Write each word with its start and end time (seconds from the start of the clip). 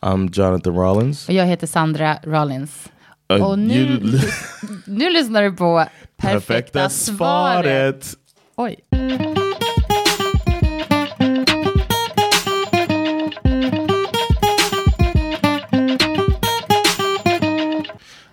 I'm 0.00 0.28
Jonathan 0.32 0.74
Rollins. 0.74 1.28
Och 1.28 1.34
jag 1.34 1.46
heter 1.46 1.66
Sandra 1.66 2.18
Rollins. 2.22 2.88
Uh, 3.32 3.44
Och 3.46 3.58
nu, 3.58 3.74
you- 3.74 4.30
nu 4.86 5.10
lyssnar 5.10 5.42
du 5.42 5.52
på 5.52 5.84
Perfekta, 6.16 6.88
svaret. 6.88 8.14
Oj. 8.56 8.76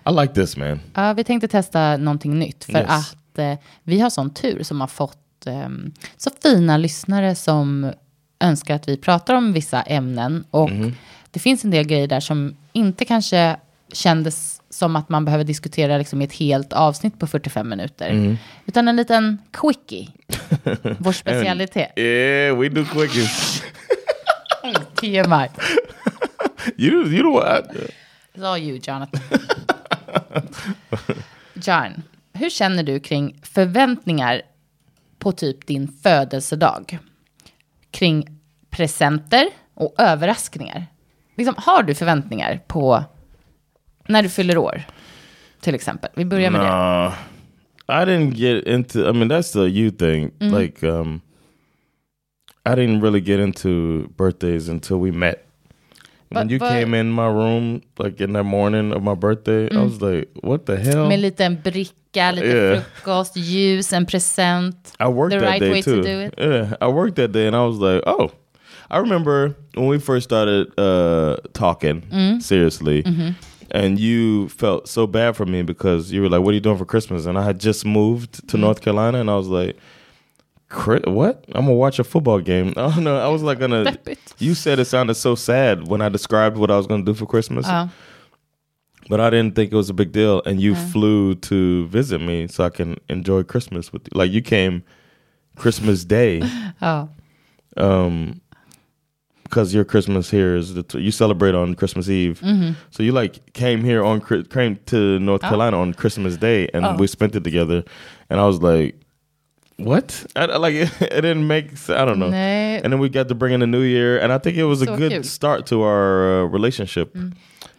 I 0.08 0.10
like 0.20 0.34
this 0.34 0.56
man. 0.56 0.80
Ja, 0.94 1.12
vi 1.12 1.24
tänkte 1.24 1.48
testa 1.48 1.96
någonting 1.96 2.38
nytt 2.38 2.64
för 2.64 2.78
Yes. 2.78 2.88
att 2.88 3.38
eh, 3.38 3.54
vi 3.82 4.00
har 4.00 4.10
sån 4.10 4.30
tur 4.30 4.62
som 4.62 4.80
har 4.80 4.88
fått 4.88 5.46
eh, 5.46 5.68
så 6.16 6.30
fina 6.42 6.76
lyssnare 6.76 7.34
som 7.34 7.92
önskar 8.40 8.74
att 8.74 8.88
vi 8.88 8.96
pratar 8.96 9.34
om 9.34 9.52
vissa 9.52 9.82
ämnen. 9.82 10.44
Och 10.50 10.70
det 11.36 11.40
finns 11.40 11.64
en 11.64 11.70
del 11.70 11.86
grejer 11.86 12.06
där 12.06 12.20
som 12.20 12.56
inte 12.72 13.04
kanske 13.04 13.56
kändes 13.92 14.62
som 14.70 14.96
att 14.96 15.08
man 15.08 15.24
behöver 15.24 15.44
diskutera 15.44 15.98
liksom 15.98 16.22
i 16.22 16.24
ett 16.24 16.32
helt 16.32 16.72
avsnitt 16.72 17.18
på 17.18 17.26
45 17.26 17.68
minuter. 17.68 18.36
Utan 18.66 18.88
en 18.88 18.96
liten 18.96 19.38
quickie. 19.52 20.08
Vår 20.98 21.12
specialitet. 21.12 21.98
Yeah, 21.98 22.58
we 22.58 22.68
do 22.68 22.84
quickies. 22.84 23.62
TMI. 24.94 25.48
you 26.76 27.06
you 27.06 27.20
know 27.20 27.32
what? 27.34 27.70
It's 28.34 28.46
all 28.46 28.58
you, 28.58 28.80
Jonathan. 28.82 29.20
John, 31.54 32.02
hur 32.32 32.50
känner 32.50 32.82
du 32.82 33.00
kring 33.00 33.40
förväntningar 33.42 34.42
på 35.18 35.32
typ 35.32 35.66
din 35.66 35.88
födelsedag? 36.02 36.98
Kring 37.90 38.28
presenter 38.70 39.48
och 39.74 39.94
överraskningar. 39.98 40.86
Liksom, 41.36 41.54
har 41.58 41.82
du 41.82 41.94
förväntningar 41.94 42.60
på 42.66 43.04
när 44.08 44.22
du 44.22 44.28
fyller 44.28 44.58
år? 44.58 44.82
Till 45.60 45.74
exempel. 45.74 46.10
Vi 46.16 46.24
börjar 46.24 46.50
med 46.50 46.60
det. 46.60 46.66
Nah, 46.66 47.12
I 47.88 48.04
didn't 48.06 48.34
get 48.34 48.66
into. 48.66 48.98
I 48.98 49.12
mean, 49.12 49.30
that's 49.30 49.52
the 49.52 49.58
you 49.80 49.90
thing. 49.90 50.30
Mm-hmm. 50.38 50.58
Like, 50.58 50.86
um, 50.86 51.20
I 52.68 52.70
didn't 52.74 53.00
really 53.00 53.20
get 53.20 53.40
into 53.40 53.68
birthdays 54.16 54.68
until 54.68 54.96
we 54.96 55.12
met. 55.12 55.42
when 56.28 56.46
But- 56.48 56.52
you 56.52 56.58
but- 56.58 56.68
came 56.70 57.00
in 57.00 57.10
my 57.12 57.26
room, 57.28 57.80
like 57.98 58.24
in 58.24 58.32
the 58.32 58.42
morning 58.42 58.92
of 58.92 59.02
my 59.02 59.14
birthday, 59.14 59.68
I 59.72 59.78
was 59.78 60.00
like, 60.00 60.28
"What 60.42 60.66
the 60.66 60.76
hell?" 60.76 61.04
Med 61.08 61.12
en 61.14 61.20
liten 61.20 61.60
bricka, 61.64 62.30
lite 62.32 62.46
Yeah. 62.46 62.80
frukost, 62.82 63.36
ljus, 63.36 63.92
en 63.92 64.06
present. 64.06 64.92
I 65.00 65.04
worked 65.08 65.30
the 65.38 65.38
that 65.46 65.48
right 65.52 65.60
day 65.60 65.70
way 65.70 65.82
too. 65.82 65.96
to 65.96 66.02
do 66.02 66.20
it. 66.20 66.34
Yeah, 66.38 66.72
I 66.80 66.86
worked 66.92 67.16
that 67.16 67.32
day, 67.32 67.46
and 67.46 67.56
I 67.56 67.60
was 67.60 67.78
like, 67.78 68.02
"Oh." 68.06 68.30
I 68.90 68.98
remember 68.98 69.56
when 69.74 69.86
we 69.88 69.98
first 69.98 70.24
started 70.24 70.72
uh, 70.78 71.36
talking 71.52 72.02
Mm. 72.02 72.42
seriously, 72.42 73.02
Mm-hmm. 73.02 73.30
and 73.72 73.98
you 73.98 74.48
felt 74.48 74.88
so 74.88 75.06
bad 75.06 75.36
for 75.36 75.44
me 75.46 75.62
because 75.62 76.12
you 76.12 76.22
were 76.22 76.28
like, 76.28 76.42
"What 76.42 76.50
are 76.50 76.54
you 76.54 76.60
doing 76.60 76.78
for 76.78 76.84
Christmas?" 76.86 77.26
And 77.26 77.36
I 77.38 77.42
had 77.44 77.58
just 77.60 77.84
moved 77.84 78.46
to 78.48 78.56
Mm. 78.56 78.60
North 78.60 78.80
Carolina, 78.80 79.18
and 79.20 79.28
I 79.30 79.34
was 79.36 79.48
like, 79.48 79.76
"What? 81.04 81.44
I'm 81.54 81.64
gonna 81.66 81.74
watch 81.74 81.98
a 81.98 82.04
football 82.04 82.40
game." 82.40 82.68
I 82.76 82.90
don't 82.94 83.04
know. 83.04 83.18
I 83.18 83.28
was 83.28 83.42
like 83.42 83.58
gonna. 83.58 83.96
You 84.38 84.54
said 84.54 84.78
it 84.78 84.84
sounded 84.84 85.14
so 85.14 85.34
sad 85.34 85.88
when 85.88 86.02
I 86.02 86.08
described 86.10 86.56
what 86.58 86.70
I 86.70 86.76
was 86.76 86.86
gonna 86.86 87.02
do 87.04 87.14
for 87.14 87.24
Christmas, 87.26 87.66
Ja. 87.66 87.88
but 89.08 89.18
I 89.18 89.30
didn't 89.30 89.54
think 89.54 89.72
it 89.72 89.76
was 89.76 89.88
a 89.88 89.94
big 89.94 90.12
deal. 90.12 90.42
And 90.44 90.60
you 90.60 90.74
flew 90.74 91.34
to 91.36 91.86
visit 91.88 92.20
me 92.20 92.46
so 92.46 92.62
I 92.64 92.68
can 92.70 92.96
enjoy 93.08 93.42
Christmas 93.44 93.92
with 93.92 94.02
you. 94.02 94.18
Like 94.18 94.30
you 94.30 94.42
came 94.42 94.82
Christmas 95.56 96.04
Day 96.04 96.42
Ja. 96.82 97.06
um 97.78 98.40
because 99.56 99.72
your 99.74 99.84
christmas 99.84 100.30
here 100.30 100.54
is 100.54 100.74
the 100.74 100.82
t- 100.82 101.00
you 101.00 101.10
celebrate 101.10 101.54
on 101.54 101.74
christmas 101.74 102.08
eve. 102.10 102.40
So 102.90 103.02
you 103.02 103.12
like 103.12 103.52
came 103.54 103.82
here 103.84 104.04
on 104.04 104.20
came 104.50 104.76
to 104.86 105.18
north 105.18 105.40
carolina 105.40 105.80
on 105.80 105.94
christmas 105.94 106.36
day 106.36 106.68
and 106.74 107.00
we 107.00 107.06
spent 107.06 107.34
it 107.34 107.42
together. 107.44 107.82
And 108.28 108.38
i 108.40 108.44
was 108.46 108.60
like 108.60 108.94
what? 109.78 110.24
I, 110.34 110.44
like 110.56 110.74
it, 110.74 110.90
it 111.00 111.20
didn't 111.22 111.46
make 111.46 111.66
I 111.90 112.04
don't 112.04 112.18
know. 112.18 112.30
Nej. 112.30 112.80
and 112.82 112.92
then 112.92 112.98
we 113.00 113.08
got 113.08 113.28
to 113.28 113.34
bring 113.34 113.52
in 113.54 113.60
the 113.60 113.66
new 113.66 113.82
year 113.82 114.18
and 114.22 114.32
i 114.32 114.38
think 114.38 114.56
it 114.56 114.64
was 114.64 114.82
a 114.82 114.86
good 114.86 115.24
start 115.26 115.66
to 115.66 115.82
our 115.82 116.44
uh, 116.44 116.44
relationship 116.44 117.16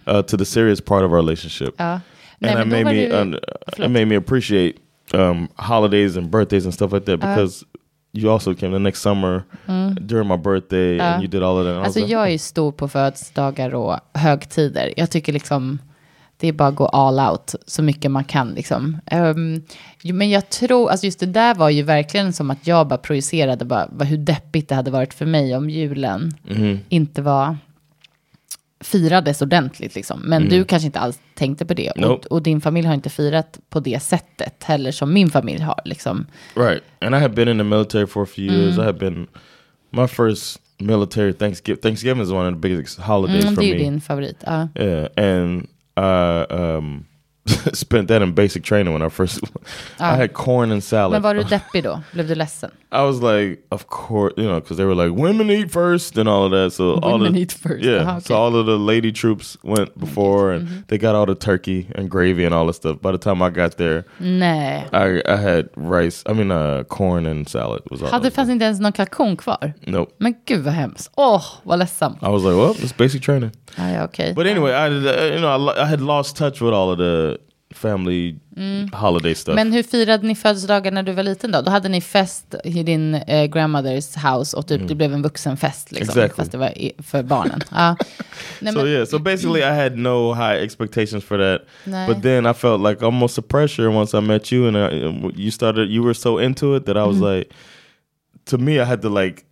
uh, 0.07 0.21
to 0.23 0.37
the 0.37 0.45
serious 0.45 0.79
part 0.81 1.03
of 1.03 1.11
our 1.11 1.17
relationship. 1.17 1.75
Ja. 1.79 1.99
Nej, 2.41 2.51
and 2.51 2.59
it 2.59 2.67
made 2.67 2.85
me 2.85 3.07
du- 3.07 3.19
un- 3.21 3.39
it 3.85 3.89
made 3.91 4.05
me 4.07 4.15
appreciate 4.15 4.79
um, 5.13 5.49
holidays 5.57 6.17
and 6.17 6.29
birthdays 6.29 6.65
and 6.65 6.73
stuff 6.73 6.91
like 6.93 7.05
that 7.05 7.19
because 7.19 7.65
you 8.17 8.33
also 8.33 8.53
came 8.53 8.71
the 8.71 8.79
next 8.79 9.01
summer 9.01 9.43
during 10.01 10.27
my 10.27 10.37
birthday 10.37 10.99
and 10.99 11.23
you 11.23 11.27
did 11.27 11.43
all 11.43 11.57
of 11.57 11.65
that. 11.65 11.85
Alltså 11.85 11.99
like, 11.99 12.11
jag 12.11 12.31
är 12.31 12.37
stor 12.37 12.71
på 12.71 12.87
födelsedagar 12.87 13.75
och 13.75 13.99
högtider. 14.13 14.93
Jag 14.97 15.11
tycker 15.11 15.33
liksom 15.33 15.79
det 16.39 16.47
är 16.47 16.53
bara 16.53 16.69
att 16.69 16.75
gå 16.75 16.85
all 16.85 17.19
out 17.19 17.55
så 17.65 17.83
mycket 17.83 18.11
man 18.11 18.23
kan 18.23 18.49
liksom. 18.49 18.97
Jo, 20.01 20.15
men 20.15 20.29
jag 20.29 20.49
tror, 20.49 20.89
alltså 20.89 21.05
just 21.05 21.19
det 21.19 21.25
där 21.25 21.55
var 21.55 21.69
ju 21.69 21.83
verkligen 21.83 22.33
som 22.33 22.51
att 22.51 22.67
jag 22.67 22.87
bara 22.87 22.97
projicerade 22.97 23.65
bara, 23.65 23.87
hur 24.03 24.17
deppigt 24.17 24.69
det 24.69 24.75
hade 24.75 24.91
varit 24.91 25.13
för 25.13 25.25
mig 25.25 25.55
om 25.55 25.69
julen 25.69 26.31
inte 26.89 27.21
var 27.21 27.57
firades 28.87 29.41
ordentligt 29.41 29.95
liksom. 29.95 30.19
Men 30.25 30.49
du 30.49 30.63
kanske 30.65 30.85
inte 30.85 30.99
alls 30.99 31.19
tänkte 31.35 31.65
på 31.65 31.73
det. 31.73 31.89
Och, 31.91 32.01
Nope. 32.01 32.27
och 32.27 32.43
din 32.43 32.61
familj 32.61 32.87
har 32.87 32.93
inte 32.93 33.09
firat 33.09 33.59
på 33.69 33.79
det 33.79 33.99
sättet 34.03 34.63
heller 34.63 34.91
som 34.91 35.13
min 35.13 35.29
familj 35.29 35.61
har 35.61 35.81
liksom. 35.85 36.25
right. 36.55 36.83
And 37.01 37.15
I 37.15 37.19
had 37.19 37.33
been 37.33 37.47
in 37.47 37.57
the 37.57 37.63
military 37.63 38.07
for 38.07 38.23
a 38.23 38.27
few 38.35 38.53
years. 38.53 38.77
I 38.77 38.81
had 38.81 38.97
been 38.97 39.27
my 39.89 40.07
first 40.07 40.59
military 40.79 41.33
Thanksgiving. 41.33 41.81
Thanksgiving 41.81 42.23
is 42.23 42.31
one 42.31 42.47
of 42.47 42.53
the 42.61 42.69
biggest 42.69 42.99
holidays 42.99 43.43
Mm, 43.43 43.55
for 43.55 43.61
det 43.61 43.67
är 43.67 43.73
ju 43.73 43.77
me. 43.77 43.83
din 43.83 44.01
favorit. 44.01 44.37
Ja. 44.45 44.67
Yeah, 44.75 45.07
and 45.17 45.67
I 45.99 46.53
um, 46.53 47.05
spent 47.73 48.07
that 48.07 48.21
in 48.21 48.33
basic 48.33 48.63
training 48.63 48.93
when 48.93 49.01
I 49.01 49.09
first. 49.09 49.39
I 49.99 50.15
had 50.15 50.33
corn 50.33 50.71
and 50.71 50.83
salad. 50.83 51.11
Men 51.11 51.21
var 51.21 51.33
du 51.35 51.43
deppig 51.49 51.83
då? 51.83 52.01
Blev 52.13 52.27
du 52.27 52.35
ledsen? 52.35 52.71
I 52.91 53.01
was 53.03 53.21
like, 53.21 53.59
of 53.69 53.87
course, 53.87 54.33
you 54.37 54.45
know, 54.45 54.61
because 54.61 54.77
they 54.77 54.85
were 54.85 54.95
like, 54.95 55.11
women 55.13 55.51
eat 55.51 55.71
first 55.71 56.17
and 56.17 56.29
all 56.29 56.45
of 56.45 56.51
that. 56.51 56.71
So 56.73 56.93
all 57.01 57.13
Women 57.19 57.33
the, 57.33 57.39
eat 57.41 57.51
first. 57.51 57.83
Yeah. 57.83 58.01
Uh-huh, 58.01 58.19
So 58.21 58.35
all 58.35 58.55
of 58.55 58.65
the 58.65 58.77
lady 58.77 59.11
troops 59.11 59.57
went 59.63 59.97
before, 59.99 60.53
and 60.53 60.85
they 60.87 60.97
got 60.97 61.13
all 61.13 61.25
the 61.25 61.35
turkey 61.35 61.87
and 61.95 62.09
gravy 62.09 62.45
and 62.45 62.53
all 62.55 62.65
that 62.67 62.75
stuff. 62.75 63.01
By 63.01 63.11
the 63.11 63.17
time 63.17 63.41
I 63.41 63.49
got 63.49 63.77
there, 63.77 64.03
Nej. 64.19 64.87
I 64.93 65.21
I 65.25 65.35
had 65.35 65.69
rice. 65.75 66.23
I 66.29 66.33
mean, 66.33 66.49
uh, 66.51 66.83
corn 66.87 67.25
and 67.25 67.49
salad 67.49 67.81
was 67.91 68.01
all. 68.01 68.09
Hade 68.09 68.31
fanns 68.31 68.49
inte 68.49 68.65
ens 68.65 68.79
någon 68.79 68.91
kalkon 68.91 69.35
kvar? 69.37 69.73
Nope. 69.87 70.13
Men 70.17 70.35
gud 70.45 70.63
vad 70.63 70.73
hemskt. 70.73 71.11
Åh, 71.17 71.43
vad 71.63 71.79
ledsam. 71.79 72.13
I 72.21 72.29
was 72.29 72.43
like, 72.43 72.55
well, 72.55 72.73
it's 72.73 72.97
basic 72.97 73.21
training. 73.21 73.51
Ja, 73.77 73.89
ja, 73.91 74.03
okej. 74.05 74.33
But 74.33 74.47
anyway, 74.47 74.71
I 74.71 74.87
uh, 74.87 75.33
you 75.33 75.39
know 75.39 75.69
I, 75.69 75.81
I 75.83 75.85
had 75.85 76.01
lost 76.01 76.37
touch 76.37 76.61
with 76.61 76.73
all 76.73 76.89
of 76.91 76.97
the 76.97 77.36
family 77.71 78.35
holiday 78.93 79.35
stuff. 79.35 79.55
Men 79.55 79.73
hur 79.73 79.83
firade 79.83 80.27
ni 80.27 80.35
födelsedagar 80.35 80.91
när 80.91 81.03
du 81.03 81.11
var 81.11 81.23
liten 81.23 81.51
då? 81.51 81.61
Då 81.61 81.71
hade 81.71 81.89
ni 81.89 82.01
fest 82.01 82.55
i 82.63 82.83
din 82.83 83.15
eh, 83.15 83.45
grandmothers 83.45 84.15
house 84.15 84.57
och 84.57 84.67
typ 84.67 84.87
det 84.87 84.95
blev 84.95 85.13
en 85.13 85.21
vuxenfest 85.21 85.91
liksom. 85.91 86.13
Mm. 86.13 86.23
Exactly. 86.25 86.41
Fast 86.41 86.51
det 86.51 86.57
var 86.57 86.77
i, 86.77 86.91
för 86.99 87.23
barnen. 87.23 87.59
Ja. 87.71 87.95
Nej, 88.59 88.73
so 88.73 88.79
men, 88.79 88.87
yeah, 88.87 89.05
so 89.05 89.19
basically, 89.19 89.59
I 89.61 89.83
had 89.83 89.97
no 89.97 90.33
high 90.33 90.63
expectations 90.63 91.23
for 91.23 91.37
that. 91.37 91.67
Nej. 91.83 92.07
But 92.07 92.23
then 92.23 92.45
I 92.45 92.53
felt 92.53 92.81
like 92.89 93.05
almost 93.05 93.39
a 93.39 93.41
pressure 93.49 93.87
once 93.87 94.17
I 94.17 94.21
met 94.21 94.51
you, 94.53 94.67
and 94.67 94.77
I, 94.77 95.41
you 95.41 95.51
started. 95.51 95.89
You 95.89 96.03
were 96.03 96.13
so 96.13 96.39
into 96.39 96.77
it 96.77 96.85
that 96.85 96.95
I 96.95 96.99
was 97.03 97.15
Mm-hmm. 97.17 97.37
like, 97.37 97.49
to 98.45 98.57
me, 98.57 98.71
I 98.81 98.85
had 98.85 99.01
to 99.01 99.09
like, 99.09 99.43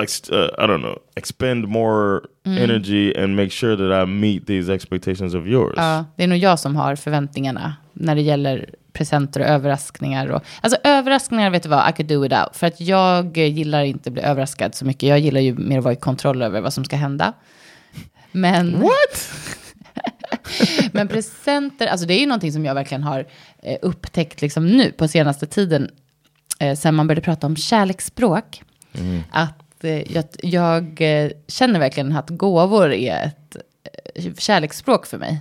like 0.00 0.32
uh, 0.32 0.64
I 0.64 0.66
don't 0.66 0.80
know, 0.80 0.98
expend 1.16 1.66
more 1.68 2.20
Mm. 2.46 2.62
energy 2.62 3.14
and 3.24 3.36
make 3.36 3.50
sure 3.50 3.76
that 3.76 4.02
I 4.08 4.10
meet 4.10 4.46
these 4.46 4.74
expectations 4.74 5.34
of 5.34 5.46
yours. 5.46 5.74
ja, 5.76 6.04
det 6.16 6.22
är 6.22 6.26
nog 6.26 6.38
jag 6.38 6.58
som 6.58 6.76
har 6.76 6.96
förväntningarna 6.96 7.76
när 7.92 8.14
det 8.14 8.20
gäller 8.20 8.70
presenter 8.92 9.40
och 9.40 9.46
överraskningar. 9.46 10.26
Och, 10.28 10.42
alltså 10.60 10.78
överraskningar, 10.84 11.50
vet 11.50 11.62
du 11.62 11.68
vad, 11.68 11.90
I 11.90 11.92
could 11.92 12.08
do 12.08 12.20
without. 12.20 12.56
För 12.56 12.66
att 12.66 12.80
jag 12.80 13.36
gillar 13.36 13.82
inte 13.84 14.08
att 14.08 14.12
bli 14.14 14.22
överraskad 14.22 14.74
så 14.74 14.84
mycket. 14.84 15.08
Jag 15.08 15.18
gillar 15.18 15.40
ju 15.40 15.54
mer 15.54 15.78
att 15.78 15.84
vara 15.84 15.94
i 15.94 15.96
kontroll 15.96 16.42
över 16.42 16.60
vad 16.60 16.72
som 16.72 16.84
ska 16.84 16.96
hända. 16.96 17.32
Men... 18.32 18.80
What? 18.80 19.30
Men 20.92 21.08
presenter, 21.08 21.86
alltså 21.86 22.06
det 22.06 22.14
är 22.14 22.20
ju 22.20 22.26
någonting 22.26 22.52
som 22.52 22.64
jag 22.64 22.74
verkligen 22.74 23.02
har 23.02 23.26
eh, 23.62 23.76
upptäckt 23.82 24.42
liksom 24.42 24.66
nu 24.66 24.92
på 24.92 25.08
senaste 25.08 25.46
tiden. 25.46 25.90
Eh, 26.60 26.76
sen 26.76 26.94
man 26.94 27.06
började 27.06 27.20
prata 27.24 27.46
om 27.46 27.56
kärleksspråk. 27.56 28.62
Att 29.30 29.48
att 29.52 29.67
Eh, 29.84 30.12
jag, 30.12 30.24
jag 30.42 31.00
eh, 31.00 31.30
känner 31.48 31.80
verkligen 31.80 32.16
att 32.16 32.30
gåvor 32.30 32.92
är 32.92 33.26
ett 33.26 33.56
kärleksspråk 34.38 35.06
för 35.06 35.18
mig. 35.18 35.40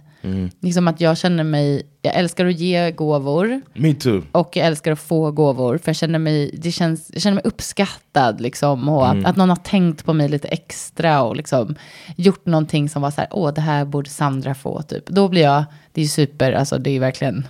Liksom 0.62 0.88
att 0.88 1.02
jag 1.02 1.18
känner 1.18 1.44
mig, 1.44 1.84
jag 2.02 2.16
älskar 2.16 2.46
att 2.46 2.60
ge 2.60 2.92
gåvor. 2.92 3.62
Me 3.74 3.94
too. 3.94 4.22
Och 4.32 4.56
jag 4.56 4.68
älskar 4.68 4.92
att 4.92 5.00
få 5.00 5.32
gåvor, 5.32 5.78
för 5.78 5.90
jag 5.90 5.96
känner 5.96 6.20
mig, 6.20 6.52
det 6.58 6.72
känns, 6.72 7.10
jag 7.14 7.22
känner 7.22 7.36
mig 7.36 7.42
uppskattad. 7.46 8.42
Liksom, 8.42 8.90
och 8.90 9.10
att, 9.10 9.26
att 9.26 9.36
någon 9.36 9.50
har 9.50 9.56
tänkt 9.56 10.06
på 10.06 10.14
mig 10.14 10.30
lite 10.30 10.48
extra 10.48 11.24
och 11.24 11.36
liksom, 11.36 11.76
gjort 12.16 12.46
någonting 12.46 12.90
som 12.90 13.02
var 13.02 13.12
så 13.12 13.22
här, 13.22 13.28
åh, 13.32 13.54
det 13.54 13.62
här 13.62 13.86
borde 13.86 14.10
Sandra 14.10 14.56
få. 14.56 14.82
Typ. 14.82 15.06
Då 15.06 15.28
blir 15.28 15.42
jag, 15.42 15.64
det 15.92 16.02
är 16.02 16.04
ju 16.04 16.10
super, 16.10 16.52
alltså 16.52 16.78
det 16.78 16.90
är 16.96 17.00
verkligen, 17.00 17.48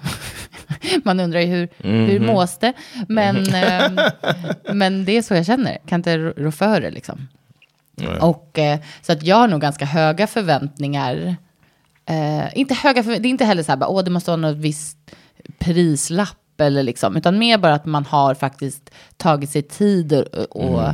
man 1.03 1.19
undrar 1.19 1.39
ju 1.39 1.47
hur, 1.47 1.69
hur 2.07 2.19
mås 2.19 2.57
det? 2.57 2.73
Men, 3.07 3.47
ehm, 3.53 3.99
men 4.73 5.05
det 5.05 5.17
är 5.17 5.21
så 5.21 5.33
jag 5.33 5.45
känner, 5.45 5.77
kan 5.85 5.99
inte 5.99 6.17
rå 6.17 6.51
för 6.51 6.81
det 6.81 6.91
liksom. 6.91 7.27
Och 8.21 8.59
eh, 8.59 8.79
så 9.01 9.11
att 9.11 9.23
jag 9.23 9.35
har 9.35 9.47
nog 9.47 9.61
ganska 9.61 9.85
höga 9.85 10.27
förväntningar. 10.27 11.35
Eh, 12.05 12.57
inte 12.57 12.73
höga 12.73 13.03
förväntningar, 13.03 13.21
det 13.21 13.27
är 13.27 13.29
inte 13.29 13.45
heller 13.45 13.63
så 13.63 13.71
här, 13.71 13.77
bara, 13.77 13.89
åh, 13.89 14.03
det 14.03 14.11
måste 14.11 14.31
vara 14.31 14.41
något 14.41 14.57
visst 14.57 14.97
prislapp 15.59 16.61
eller 16.61 16.83
liksom, 16.83 17.15
utan 17.17 17.39
mer 17.39 17.57
bara 17.57 17.73
att 17.73 17.85
man 17.85 18.05
har 18.05 18.33
faktiskt 18.33 18.91
tagit 19.17 19.49
sig 19.49 19.61
tid 19.61 20.13
och, 20.13 20.55
och 20.55 20.94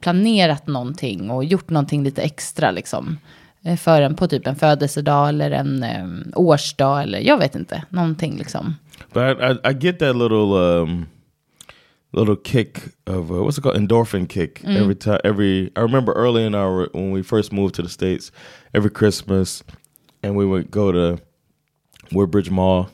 planerat 0.00 0.66
någonting 0.66 1.30
och 1.30 1.44
gjort 1.44 1.70
någonting 1.70 2.04
lite 2.04 2.22
extra 2.22 2.70
liksom. 2.70 3.18
eh, 3.64 3.76
För 3.76 4.02
en 4.02 4.14
på 4.14 4.28
typ 4.28 4.46
en 4.46 4.56
födelsedag 4.56 5.28
eller 5.28 5.50
en 5.50 5.82
eh, 5.82 6.06
årsdag 6.34 7.02
eller 7.02 7.18
jag 7.18 7.38
vet 7.38 7.54
inte, 7.54 7.82
någonting 7.88 8.36
liksom. 8.36 8.74
But 9.12 9.22
I, 9.22 9.44
I, 9.44 9.70
I 9.70 9.78
get 9.80 9.98
that 9.98 10.16
little 10.16 10.56
um, 10.56 11.06
little 12.16 12.36
kick 12.36 12.82
of 13.06 13.30
uh, 13.30 13.42
what's 13.44 13.58
it 13.58 13.60
called 13.60 13.76
endorphin 13.76 14.28
kick 14.28 14.64
every 14.64 14.94
time. 14.96 15.20
Every 15.22 15.70
I 15.76 15.80
remember 15.80 16.12
early 16.12 16.44
in 16.44 16.54
our 16.54 16.88
when 16.92 17.10
we 17.12 17.22
first 17.22 17.52
moved 17.52 17.74
to 17.76 17.82
the 17.82 17.88
states, 17.88 18.32
every 18.74 18.90
Christmas, 18.90 19.62
and 20.22 20.34
we 20.36 20.44
would 20.46 20.70
go 20.70 20.90
to 20.92 21.20
Woodbridge 22.12 22.50
Mall 22.50 22.88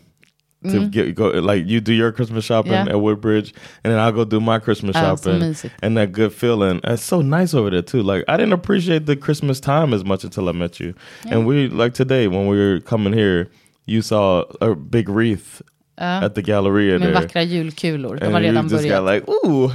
to 0.69 0.89
get 0.89 1.17
go 1.17 1.27
like 1.31 1.67
you 1.67 1.81
do 1.81 1.93
your 1.93 2.13
Christmas 2.13 2.45
shopping 2.45 2.71
Yeah. 2.73 2.87
at 2.91 3.01
Woodbridge, 3.01 3.53
and 3.83 3.93
then 3.93 3.99
I'll 3.99 4.13
go 4.13 4.25
do 4.25 4.41
my 4.41 4.61
Christmas 4.61 4.95
Ah, 4.97 5.17
shopping, 5.17 5.41
and 5.83 5.97
that 5.97 6.13
good 6.13 6.33
feeling. 6.33 6.81
It's 6.85 7.03
so 7.03 7.21
nice 7.21 7.53
over 7.53 7.69
there 7.71 7.83
too. 7.83 8.03
Like 8.03 8.25
I 8.29 8.37
didn't 8.37 8.53
appreciate 8.53 9.07
the 9.07 9.17
Christmas 9.17 9.59
time 9.59 9.93
as 9.93 10.05
much 10.05 10.23
until 10.23 10.49
I 10.49 10.53
met 10.53 10.79
you, 10.79 10.95
and 11.29 11.47
we 11.47 11.69
like 11.69 11.95
today 11.95 12.29
when 12.29 12.47
we 12.47 12.57
were 12.57 12.79
coming 12.79 13.13
here, 13.13 13.51
you 13.87 14.03
saw 14.03 14.45
a 14.61 14.77
big 14.77 15.09
wreath 15.09 15.63
at 15.97 16.35
the 16.35 16.43
Galleria 16.43 16.99
Med 16.99 17.13
vackra 17.13 17.43
julkulor, 17.43 18.17
de 18.17 18.33
har 18.33 18.41
redan 18.41 18.69
got 18.69 18.73
börjat. 18.83 19.05
like, 19.15 19.29
ooh. 19.31 19.73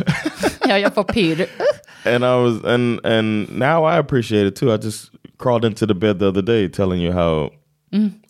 Ja, 0.67 0.77
jag 0.79 0.93
får 0.93 1.03
pirr. 1.03 1.45
and 2.05 2.23
I 2.25 2.35
was 2.43 2.63
and 2.65 3.05
and 3.05 3.49
now 3.59 3.85
I 3.85 3.97
appreciate 3.97 4.47
it 4.47 4.55
too. 4.55 4.73
I 4.73 4.77
just 4.77 5.11
crawled 5.37 5.65
into 5.65 5.85
the 5.85 5.93
bed 5.93 6.19
the 6.19 6.27
other 6.27 6.41
day 6.41 6.67
telling 6.69 7.01
you 7.01 7.11
how 7.13 7.49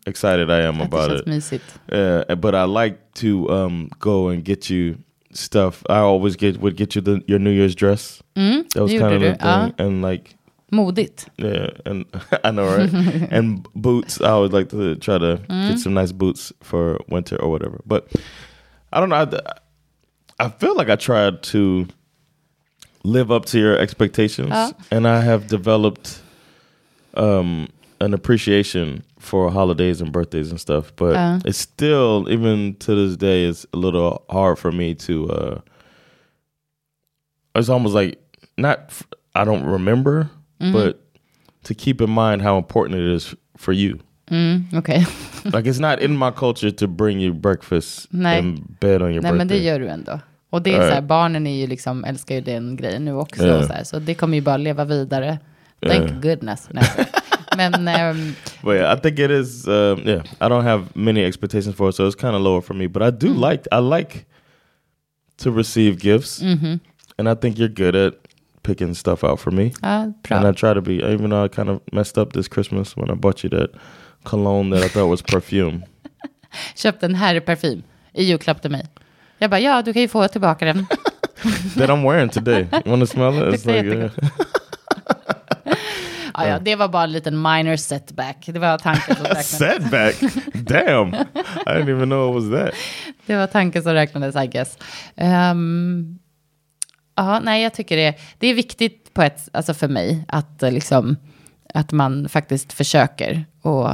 excited 0.06 0.50
I 0.52 0.62
am 0.68 0.82
Att 0.82 0.88
about 0.94 1.12
it. 1.12 1.26
mysigt. 1.28 1.64
Uh, 1.92 2.36
but 2.36 2.54
I 2.56 2.66
like 2.66 2.98
to 3.16 3.50
um, 3.50 3.90
go 4.00 4.30
and 4.30 4.44
get 4.46 4.70
you 4.70 4.96
stuff. 5.34 5.84
I 5.90 5.98
always 6.00 6.36
get 6.36 6.58
would 6.62 6.76
get 6.78 6.96
you 6.96 7.02
the, 7.02 7.22
your 7.28 7.40
New 7.40 7.52
Year's 7.52 7.76
dress. 7.76 8.22
that 8.36 8.76
was 8.76 8.92
kind 8.94 9.14
of 9.14 9.22
the 9.22 9.36
thing. 9.36 9.74
And 9.80 10.02
like 10.02 10.36
Modigt. 10.72 11.28
yeah, 11.38 11.70
and 11.86 12.06
I 12.44 12.52
know 12.52 12.68
right. 12.78 12.92
and 13.32 13.66
boots. 13.74 14.20
I 14.22 14.38
would 14.38 14.52
like 14.54 14.70
to 14.70 14.96
try 14.98 15.18
to 15.18 15.40
get 15.48 15.80
some 15.80 15.94
nice 15.94 16.12
boots 16.12 16.52
for 16.62 17.00
winter 17.08 17.38
or 17.42 17.50
whatever. 17.50 17.80
But 17.86 18.08
I 18.92 19.00
don't 19.00 19.10
know. 19.10 19.16
I, 20.40 20.46
I 20.46 20.50
feel 20.50 20.76
like 20.76 20.90
I 20.90 20.96
tried 20.98 21.42
to 21.44 21.88
live 23.04 23.32
up 23.32 23.46
to 23.46 23.60
your 23.60 23.78
expectations, 23.78 24.50
Ja. 24.50 24.72
and 24.92 25.08
I 25.08 25.22
have 25.22 25.48
developed 25.48 26.22
um, 27.14 27.70
an 28.02 28.14
appreciation 28.14 29.04
for 29.20 29.50
holidays 29.50 30.02
and 30.02 30.12
birthdays 30.12 30.52
and 30.52 30.60
stuff. 30.60 30.92
But 30.98 31.14
Ja. 31.14 31.40
it's 31.46 31.58
still, 31.58 32.28
even 32.30 32.76
to 32.80 32.94
this 32.94 33.16
day, 33.18 33.46
it's 33.46 33.66
a 33.74 33.78
little 33.78 34.26
hard 34.30 34.60
for 34.60 34.72
me 34.74 34.96
to. 34.96 35.30
Uh, 35.30 35.62
it's 37.56 37.70
almost 37.70 37.96
like 37.96 38.20
not. 38.58 38.94
I 39.34 39.44
don't 39.46 39.66
remember, 39.66 40.30
but 40.60 40.96
to 41.64 41.74
keep 41.74 42.02
in 42.02 42.10
mind 42.10 42.42
how 42.42 42.58
important 42.58 43.00
it 43.00 43.16
is 43.16 43.36
for 43.58 43.74
you. 43.74 43.98
Mm, 44.30 44.64
Okej. 44.74 45.06
Like 45.46 45.70
it's 45.70 45.80
not 45.80 46.00
in 46.02 46.18
my 46.18 46.32
culture 46.32 46.72
to 46.72 46.88
bring 46.88 47.22
you 47.22 47.34
breakfast 47.34 48.08
Nej. 48.12 48.40
and 48.40 48.76
bed 48.80 49.02
on 49.02 49.12
your 49.14 49.22
Nej, 49.22 49.32
men 49.34 49.48
det 49.48 49.54
birthday. 49.54 49.64
gör 49.68 49.80
du 49.80 49.88
ändå. 49.88 50.20
Och 50.50 50.62
det 50.62 50.74
är 50.74 50.82
Ja. 50.82 50.88
så 50.88 50.94
här, 50.94 51.02
barnen 51.02 51.48
är 51.48 51.56
ju 51.62 51.68
liksom, 51.68 52.04
älskar 52.04 52.36
ju 52.36 52.42
den 52.42 52.76
grejen 52.76 53.06
nu 53.06 53.14
också. 53.14 53.58
Och 53.58 53.64
så, 53.66 53.74
här, 53.74 53.84
så 53.84 54.00
det 54.00 54.14
kommer 54.14 54.36
ju 54.38 54.42
bara 54.42 54.58
leva 54.58 54.86
vidare. 54.86 55.40
Thank 55.88 56.10
Ja. 56.12 56.16
goodness. 56.30 56.70
Nej, 56.72 56.84
men 57.58 57.88
ehm, 57.88 58.34
But 58.64 58.74
yeah, 58.76 58.98
I 58.98 59.02
think 59.02 59.20
it 59.20 59.32
is. 59.32 59.68
Um, 59.68 59.74
yeah, 60.08 60.24
I 60.26 60.46
don't 60.50 60.64
have 60.64 60.84
many 60.94 61.24
expectations 61.24 61.76
for 61.76 61.90
it, 61.90 61.96
so 61.96 62.08
it's 62.08 62.22
kind 62.22 62.36
of 62.36 62.42
lower 62.42 62.62
for 62.62 62.74
me. 62.74 62.88
But 62.88 63.02
I 63.04 63.12
do 63.28 63.28
Mm. 63.34 63.50
like. 63.50 63.64
I 63.72 63.80
like 64.00 64.26
to 65.44 65.52
receive 65.52 65.98
gifts, 66.00 66.42
Mm-hmm. 66.42 66.76
and 67.18 67.30
I 67.30 67.36
think 67.36 67.58
you're 67.58 67.74
good 67.86 67.96
at 67.96 68.14
picking 68.68 68.94
stuff 68.96 69.24
out 69.24 69.40
for 69.40 69.52
me. 69.52 69.72
bra. 69.82 70.38
And 70.38 70.48
I 70.48 70.52
try 70.52 70.74
to 70.74 70.82
be, 70.82 70.96
even 71.14 71.30
though 71.30 71.46
I 71.46 71.48
kind 71.48 71.70
of 71.70 71.80
messed 71.92 72.18
up 72.18 72.34
this 72.34 72.48
Christmas 72.50 72.98
when 72.98 73.10
I 73.10 73.16
bought 73.16 73.44
you 73.44 73.50
that 73.50 73.70
cologne 74.26 74.70
that 74.76 74.84
I 74.84 74.90
thought 74.90 75.10
was 75.10 75.22
perfume. 75.22 75.84
Köpte 76.76 77.06
en 77.06 77.16
herrparfym 77.16 77.84
i 78.14 78.24
julklapp 78.24 78.62
till 78.62 78.72
mig. 78.72 78.86
Jag 79.40 79.50
bara, 79.50 79.60
ja, 79.60 79.82
du 79.82 79.94
kan 79.94 80.02
ju 80.02 80.08
få 80.08 80.28
tillbaka 80.28 80.66
den. 80.66 80.88
that 81.76 81.90
I'm 81.90 82.04
wearing 82.04 82.30
today. 82.30 82.68
You 82.72 82.92
want 82.92 83.02
to 83.02 83.08
smell 83.08 83.34
it? 83.48 83.54
It's 83.54 83.66
like, 83.66 83.86
uh, 83.88 84.02
jättegott. 84.02 84.14
Ja, 86.40 86.48
ja, 86.48 86.60
det 86.60 86.76
var 86.76 86.88
bara 86.88 87.04
en 87.04 87.12
liten 87.12 87.42
minor 87.42 87.76
setback. 87.76 88.46
Det 88.46 88.60
var 88.60 88.78
tanken 88.78 89.16
som 89.16 89.26
räknades. 89.26 89.58
setback. 89.58 90.16
Damn, 90.54 91.14
I 91.66 91.70
didn't 91.70 91.90
even 91.90 92.10
know 92.10 92.30
it 92.30 92.44
was 92.44 92.60
that. 92.60 92.74
Det 93.26 93.36
var 93.36 93.48
tanken 93.48 93.84
som 93.84 93.94
räknades, 93.94 94.36
I 94.36 94.48
guess. 94.48 94.78
Ehm, 95.16 96.20
ja, 97.18 97.40
nej, 97.40 97.64
jag 97.64 97.74
tycker 97.74 97.98
det, 97.98 98.16
det 98.38 98.48
är 98.48 98.54
viktigt 98.54 99.14
på 99.14 99.22
ett, 99.22 99.50
alltså 99.52 99.74
för 99.74 99.88
mig 99.88 100.26
att, 100.28 100.64
eh, 100.64 100.72
liksom, 100.72 101.16
att 101.74 101.92
man 101.92 102.30
faktiskt 102.30 102.74
försöker. 102.74 103.46
Och, 103.62 103.90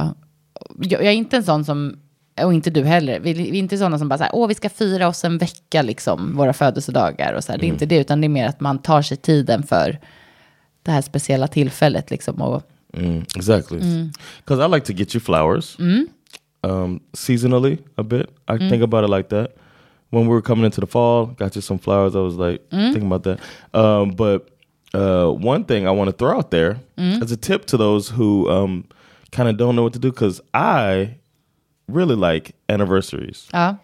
jag, 0.78 1.04
är 1.04 1.10
inte 1.10 1.36
en 1.36 1.44
sån 1.44 1.64
som, 1.64 1.96
och 2.42 2.54
inte 2.54 2.70
du 2.70 2.84
heller, 2.84 3.20
vi, 3.20 3.30
är 3.30 3.54
inte 3.54 3.78
sådana 3.78 3.98
som 3.98 4.08
bara 4.08 4.18
så 4.18 4.24
här, 4.24 4.34
åh, 4.34 4.48
vi 4.48 4.54
ska 4.54 4.68
fira 4.68 5.08
oss 5.08 5.24
en 5.24 5.38
vecka, 5.38 5.82
liksom, 5.82 6.36
våra 6.36 6.52
födelsedagar 6.52 7.32
och 7.32 7.44
så 7.44 7.52
här. 7.52 7.58
Det 7.58 7.66
är 7.66 7.68
inte 7.68 7.86
det, 7.86 7.96
utan 7.96 8.20
det 8.20 8.26
är 8.26 8.28
mer 8.28 8.48
att 8.48 8.60
man 8.60 8.78
tar 8.78 9.02
sig 9.02 9.16
tiden 9.16 9.62
för 9.62 9.98
det 10.82 10.90
här 10.90 11.02
speciella 11.02 11.48
tillfället, 11.48 12.10
liksom. 12.10 12.42
Och, 12.42 12.62
Mm, 12.96 13.24
exactly. 13.36 13.80
Because 14.44 14.64
I 14.64 14.68
like 14.68 14.86
to 14.86 14.92
get 14.92 15.14
you 15.14 15.20
flowers 15.20 15.76
um, 16.62 17.00
seasonally 17.12 17.78
a 17.96 18.02
bit. 18.02 18.26
I 18.48 18.58
think 18.70 18.82
about 18.82 19.04
it 19.04 19.10
like 19.10 19.28
that. 19.28 19.56
When 20.14 20.22
we 20.28 20.30
were 20.34 20.42
coming 20.42 20.64
into 20.64 20.80
the 20.80 20.86
fall, 20.86 21.26
got 21.26 21.56
you 21.56 21.60
some 21.60 21.78
flowers. 21.78 22.14
I 22.14 22.20
was 22.20 22.36
like 22.36 22.62
thinking 22.70 23.06
about 23.06 23.24
that. 23.24 23.40
Um, 23.72 24.10
but 24.10 24.48
uh, 24.94 25.30
one 25.32 25.64
thing 25.64 25.88
I 25.88 25.90
want 25.90 26.08
to 26.08 26.16
throw 26.16 26.36
out 26.38 26.52
there 26.52 26.78
as 26.96 27.32
a 27.32 27.36
tip 27.36 27.64
to 27.66 27.76
those 27.76 28.10
who 28.10 28.48
um, 28.48 28.84
kind 29.32 29.48
of 29.48 29.56
don't 29.56 29.74
know 29.74 29.82
what 29.82 29.92
to 29.94 29.98
do, 29.98 30.12
because 30.12 30.40
I 30.54 31.16
really 31.88 32.14
like 32.14 32.54
anniversaries. 32.68 33.48
ja, 33.52 33.74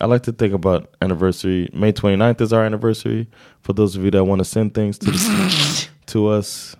I 0.00 0.06
like 0.06 0.22
to 0.24 0.32
think 0.32 0.52
about 0.52 0.94
anniversary. 1.00 1.70
May 1.72 1.92
29th 1.92 2.40
is 2.42 2.52
our 2.52 2.64
anniversary. 2.64 3.26
For 3.62 3.72
those 3.72 3.96
of 3.96 4.04
you 4.04 4.10
that 4.10 4.24
want 4.24 4.40
to 4.40 4.44
send 4.44 4.74
things 4.74 4.98
to 4.98 5.10
to 6.12 6.28
us, 6.28 6.76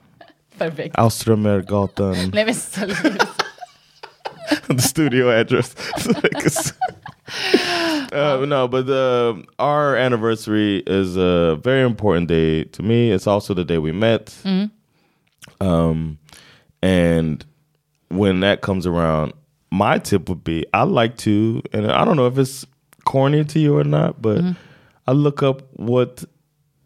perfekt. 0.58 0.94
Austramergatan, 0.96 2.32
Nej, 2.32 2.44
men 2.44 2.54
the 4.76 4.82
studio 4.82 5.30
address. 5.30 5.74
Uh, 8.12 8.44
no, 8.46 8.68
but 8.68 8.88
uh, 8.88 9.34
our 9.58 9.96
anniversary 9.96 10.82
is 10.86 11.16
a 11.16 11.56
very 11.62 11.84
important 11.84 12.28
day 12.28 12.64
to 12.64 12.82
me. 12.82 13.10
It's 13.10 13.26
also 13.26 13.54
the 13.54 13.64
day 13.64 13.78
we 13.78 13.92
met. 13.92 14.34
Um, 15.60 16.18
and 16.82 17.44
when 18.08 18.40
that 18.40 18.60
comes 18.60 18.86
around, 18.86 19.32
my 19.70 19.98
tip 19.98 20.28
would 20.28 20.44
be 20.44 20.64
I 20.72 20.82
like 20.84 21.16
to, 21.18 21.62
and 21.72 21.90
I 21.90 22.04
don't 22.04 22.16
know 22.16 22.26
if 22.26 22.38
it's 22.38 22.66
corny 23.04 23.44
to 23.44 23.58
you 23.58 23.76
or 23.76 23.84
not, 23.84 24.20
but 24.22 24.40
I 25.06 25.12
look 25.12 25.42
up 25.42 25.62
what 25.74 26.24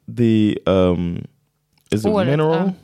the 0.06 0.60
um, 0.66 1.24
is 1.92 2.04
it 2.04 2.08
mineral? 2.26 2.76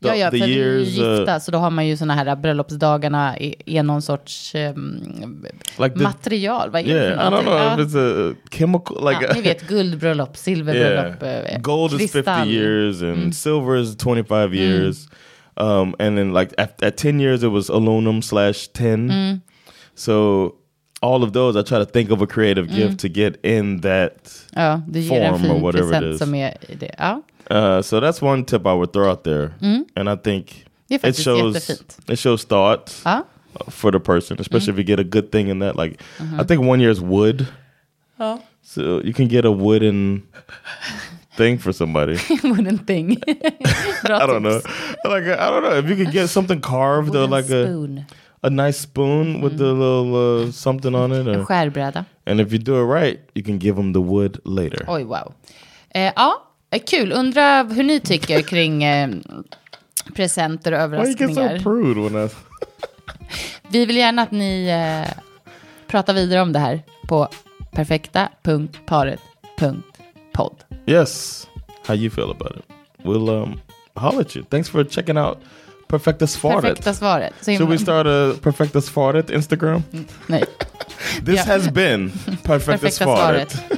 Ja. 0.00 0.08
Ja, 0.08 0.16
ja, 0.16 0.30
för 0.30 0.36
years, 0.48 0.98
uh, 0.98 1.16
gifta, 1.18 1.40
så 1.40 1.50
då 1.50 1.58
har 1.58 1.70
man 1.70 1.86
ju 1.86 1.96
såna 1.96 2.14
här 2.14 2.36
bröllopsdagarna 2.36 3.38
i, 3.38 3.82
någon 3.82 4.02
sorts 4.02 4.54
ehm, 4.54 5.46
Like 5.78 5.94
the- 5.98 6.02
material. 6.02 6.70
Vad 6.70 6.80
är 6.82 6.84
det 6.84 6.90
Yeah, 6.90 7.12
I 7.12 7.30
don't 7.30 7.42
know 7.42 7.54
någonting? 7.54 7.86
if 7.86 7.92
it's 7.94 8.32
a 8.32 8.34
chemical 8.50 8.96
like 9.08 9.24
ja, 9.26 9.32
ni 9.34 9.40
vet, 9.40 9.68
guldbröllop, 9.68 10.36
silverbröllop, 10.36 11.22
yeah. 11.22 11.54
eh, 11.54 11.60
Gold 11.60 11.92
is 12.00 12.12
kristall. 12.12 12.34
Mm. 12.34 12.44
50 12.44 12.54
years 12.54 13.02
and 13.02 13.34
silver 13.34 13.76
is 13.76 13.96
25 13.96 14.54
years. 14.54 15.08
Um, 15.60 15.94
and 15.98 16.16
then 16.16 16.32
like 16.34 16.54
at, 16.58 16.82
at 16.82 16.96
10 16.96 17.20
years 17.20 17.42
it 17.42 17.50
was 17.50 17.70
aluminum 17.70 18.22
slash 18.22 18.68
tin. 18.72 19.10
Mm. 19.10 19.40
So 19.94 20.50
all 21.00 21.22
of 21.24 21.32
those 21.32 21.60
I 21.60 21.62
try 21.62 21.78
to 21.78 21.86
think 21.92 22.10
of 22.10 22.22
a 22.22 22.26
creative 22.26 22.66
Mm. 22.68 22.76
gift 22.76 23.00
to 23.00 23.08
get 23.08 23.44
in 23.44 23.80
that 23.80 24.30
Ja, 24.56 24.80
form 25.08 25.50
or 25.50 25.60
whatever 25.60 25.94
it 26.08 26.12
is. 26.14 26.18
som 26.18 26.34
är 26.34 26.54
det. 26.78 26.94
Ja. 26.98 27.22
Uh, 27.50 27.80
so 27.82 28.00
that's 28.00 28.20
one 28.20 28.44
tip 28.44 28.66
I 28.66 28.74
would 28.74 28.92
throw 28.92 29.10
out 29.10 29.24
there, 29.24 29.52
and 29.96 30.08
I 30.10 30.16
think 30.16 30.64
it 30.90 31.16
shows 31.16 31.70
it 32.08 32.18
shows 32.18 32.44
thought 32.44 32.94
Ja. 33.04 33.22
for 33.70 33.90
the 33.90 34.00
person, 34.00 34.36
especially 34.40 34.72
if 34.72 34.78
you 34.78 34.84
get 34.84 35.00
a 35.00 35.04
good 35.04 35.32
thing 35.32 35.48
in 35.48 35.58
that. 35.60 35.76
Like 35.76 36.00
I 36.36 36.44
think 36.44 36.62
one 36.62 36.80
year 36.80 36.90
is 36.90 37.00
wood, 37.00 37.48
so 38.62 39.00
you 39.02 39.12
can 39.14 39.28
get 39.28 39.44
a 39.44 39.50
wooden 39.52 40.22
thing 41.36 41.56
for 41.58 41.72
somebody. 41.72 42.18
Wooden 42.42 42.78
thing. 42.78 43.16
I 43.28 44.26
don't 44.26 44.42
know, 44.42 44.60
like 45.04 45.24
I 45.24 45.48
don't 45.50 45.62
know 45.62 45.76
if 45.78 45.88
you 45.88 45.96
could 45.96 46.12
get 46.12 46.28
something 46.28 46.60
carved 46.60 47.14
or 47.14 47.26
like 47.26 47.44
a 47.48 47.64
spoon. 47.64 48.06
a 48.42 48.50
nice 48.50 48.78
spoon 48.78 49.40
with 49.40 49.56
the 49.56 49.72
little 49.72 50.14
uh, 50.48 50.50
something 50.52 50.94
on 50.94 51.12
it, 51.12 51.26
or, 51.28 51.44
Skärbräda. 51.44 52.06
and 52.26 52.40
if 52.40 52.52
you 52.52 52.58
do 52.58 52.76
it 52.76 52.82
right, 52.84 53.20
you 53.34 53.42
can 53.42 53.56
give 53.58 53.76
them 53.76 53.92
the 53.92 54.00
wood 54.02 54.40
later. 54.44 54.84
Oj, 54.88 55.06
wow. 55.06 55.32
Eh, 55.94 56.12
ja, 56.16 56.30
eh, 56.32 56.34
kul. 56.86 57.12
Undrar 57.12 57.64
hur 57.74 57.82
ni 57.84 58.00
tycker 58.00 58.42
kring 58.42 58.84
eh, 58.84 59.08
presenter 60.14 60.72
och 60.72 60.78
so 60.78 60.82
överraskningar. 60.82 62.26
I? 62.26 62.30
Vi 63.68 63.86
vill 63.86 63.96
gärna 63.96 64.22
att 64.22 64.30
ni 64.30 64.68
eh, 64.68 65.06
pratar 65.86 66.14
vidare 66.14 66.40
om 66.42 66.52
det 66.52 66.58
här 66.58 66.82
på 67.08 67.28
perfekta.paret.podd. 67.72 70.64
Yes. 70.86 71.46
How 71.86 71.94
you 71.96 72.10
feel 72.10 72.30
about 72.30 72.56
it? 72.56 72.64
We'll 73.04 73.30
um 73.42 73.60
holler 73.94 74.20
at 74.20 74.36
you. 74.36 74.44
Thanks 74.50 74.70
for 74.70 74.84
checking 74.84 75.18
out 75.18 75.38
Perfectus 75.88 76.36
Farted. 76.36 76.62
Perfekta 76.62 76.94
svaret. 76.94 77.32
Så 77.40 77.52
Should 77.56 77.70
we 77.70 77.78
start 77.78 78.06
a 78.06 78.34
Perfectus 78.42 78.90
Farted 78.90 79.30
Instagram? 79.30 79.82
Nej. 80.26 80.44
This 81.24 81.34
Yeah. 81.34 81.46
has 81.46 81.70
been 81.70 82.10
Perfectus 82.10 82.42
Perfekta 82.98 83.04
Farted. 83.04 83.50
svaret. 83.50 83.77